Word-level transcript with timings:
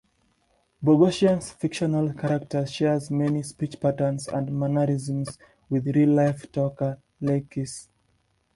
Bogosian's 0.83 1.51
fictional 1.51 2.11
character 2.15 2.65
shares 2.65 3.11
many 3.11 3.43
speech 3.43 3.79
patterns 3.79 4.27
and 4.27 4.51
mannerisms 4.51 5.37
with 5.69 5.95
real-life 5.95 6.51
talker 6.51 6.99
Leykis. 7.21 7.87